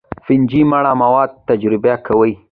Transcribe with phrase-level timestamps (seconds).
[0.25, 2.33] فنجي مړه مواد تجزیه کوي